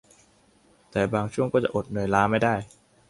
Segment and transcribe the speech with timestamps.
[0.91, 2.55] แต่บางช่วงก็จะอดเหนื่อยล้าไม่ได้